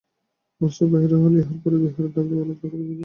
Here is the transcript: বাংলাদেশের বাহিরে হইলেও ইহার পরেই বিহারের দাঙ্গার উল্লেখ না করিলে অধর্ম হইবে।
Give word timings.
বাংলাদেশের 0.59 0.87
বাহিরে 0.93 1.15
হইলেও 1.21 1.41
ইহার 1.43 1.57
পরেই 1.61 1.79
বিহারের 1.83 2.11
দাঙ্গার 2.15 2.37
উল্লেখ 2.43 2.57
না 2.61 2.69
করিলে 2.69 2.85
অধর্ম 2.89 2.89
হইবে। 2.89 2.99